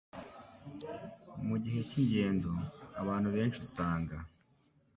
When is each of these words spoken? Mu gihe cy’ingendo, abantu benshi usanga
Mu 1.47 1.55
gihe 1.63 1.79
cy’ingendo, 1.89 2.51
abantu 3.01 3.27
benshi 3.35 3.57
usanga 3.65 4.15